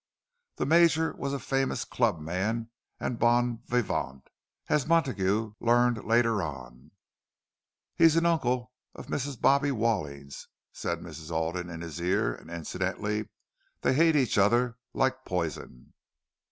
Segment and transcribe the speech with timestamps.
[0.55, 4.31] The Major was a famous club man and bon vivant,
[4.67, 6.89] as Montague learned later on.
[7.95, 9.39] "He's an uncle of Mrs.
[9.39, 11.29] Bobbie Walling's," said Mrs.
[11.29, 12.33] Alden, in his ear.
[12.33, 13.29] "And incidentally
[13.81, 15.93] they hate each other like poison."